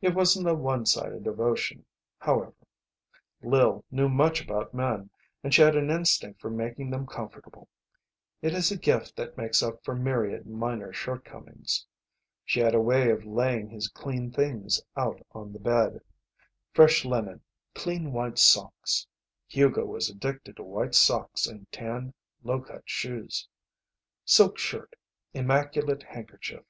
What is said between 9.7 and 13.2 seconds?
for myriad minor shortcomings. She had a way